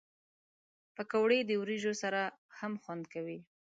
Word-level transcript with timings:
پکورې 0.95 1.39
د 1.45 1.51
وریجو 1.61 1.93
سره 2.01 2.21
هم 2.59 2.73
خوند 2.83 3.03
کوي 3.13 3.39